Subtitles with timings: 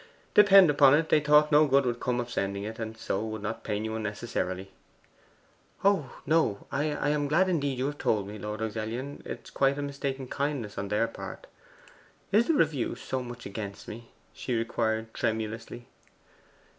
[0.33, 3.43] Depend upon it they thought no good would come of sending it, and so would
[3.43, 4.71] not pain you unnecessarily.'
[5.83, 9.21] 'Oh no; I am indeed glad you have told me, Lord Luxellian.
[9.25, 11.45] It is quite a mistaken kindness on their part.
[12.31, 15.85] Is the review so much against me?' she inquired tremulously.